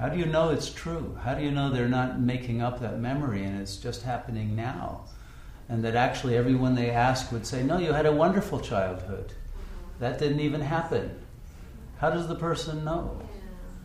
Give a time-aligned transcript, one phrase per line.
[0.00, 1.18] How do you know it's true?
[1.22, 5.04] How do you know they're not making up that memory and it's just happening now?
[5.68, 9.34] And that actually everyone they ask would say, No, you had a wonderful childhood.
[9.98, 11.20] That didn't even happen.
[11.98, 13.20] How does the person know?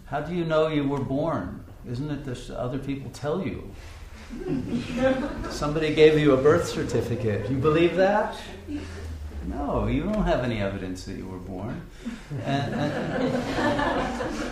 [0.05, 1.65] How do you know you were born?
[1.85, 3.69] Isn't it that other people tell you?
[5.49, 7.49] Somebody gave you a birth certificate.
[7.49, 8.37] You believe that?
[9.47, 11.81] No, you don't have any evidence that you were born.
[12.45, 14.44] And, and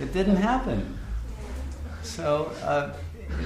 [0.00, 0.98] it didn't happen.
[2.02, 2.94] So, uh,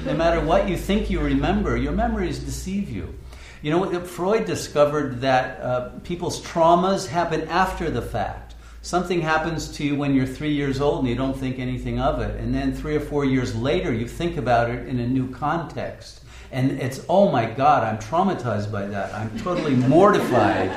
[0.05, 3.15] no matter what you think you remember, your memories deceive you.
[3.63, 8.55] You know, Freud discovered that uh, people's traumas happen after the fact.
[8.83, 12.21] Something happens to you when you're three years old and you don't think anything of
[12.21, 12.41] it.
[12.41, 16.23] And then three or four years later, you think about it in a new context
[16.53, 20.71] and it's oh my god i'm traumatized by that i'm totally mortified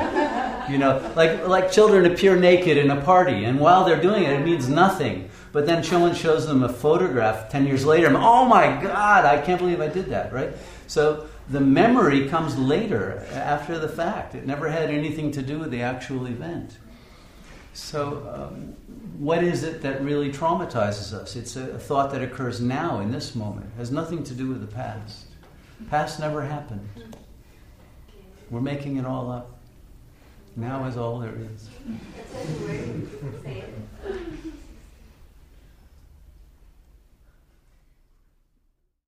[0.70, 4.40] you know like like children appear naked in a party and while they're doing it
[4.40, 5.30] it means nothing.
[5.52, 9.42] But then someone shows them a photograph 10 years later I'm, oh my god i
[9.42, 10.52] can't believe i did that right?
[10.88, 14.36] So the memory comes later after the fact.
[14.36, 16.78] It never had anything to do with the actual event.
[17.74, 18.74] So um,
[19.20, 21.36] what is it that really traumatizes us?
[21.36, 23.68] It's a, a thought that occurs now in this moment.
[23.76, 25.28] It has nothing to do with the past.
[25.90, 26.88] Past never happened.
[28.50, 29.60] We're making it all up.
[30.58, 31.70] Now is all there is.